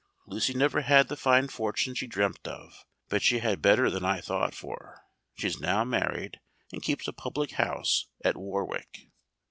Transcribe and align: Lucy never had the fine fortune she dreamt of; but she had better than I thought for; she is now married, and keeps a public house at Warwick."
Lucy 0.25 0.55
never 0.55 0.81
had 0.81 1.09
the 1.09 1.15
fine 1.15 1.47
fortune 1.47 1.93
she 1.93 2.07
dreamt 2.07 2.47
of; 2.47 2.85
but 3.09 3.21
she 3.21 3.37
had 3.37 3.61
better 3.61 3.87
than 3.87 4.03
I 4.03 4.19
thought 4.19 4.55
for; 4.55 5.03
she 5.37 5.45
is 5.45 5.59
now 5.59 5.83
married, 5.83 6.39
and 6.71 6.81
keeps 6.81 7.07
a 7.07 7.13
public 7.13 7.51
house 7.51 8.07
at 8.25 8.35
Warwick." 8.35 9.11